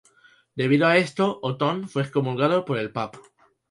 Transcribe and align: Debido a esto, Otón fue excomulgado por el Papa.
Debido 0.55 0.87
a 0.87 0.97
esto, 0.97 1.37
Otón 1.43 1.87
fue 1.87 2.01
excomulgado 2.01 2.65
por 2.65 2.79
el 2.79 2.89
Papa. 2.91 3.19